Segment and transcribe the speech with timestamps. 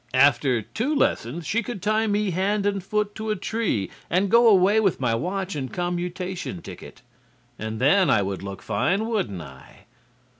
[0.15, 4.47] After two lessons she could tie me hand and foot to a tree and go
[4.49, 7.03] away with my watch and commutation ticket.
[7.59, 9.85] And then I would look fine, wouldn't I?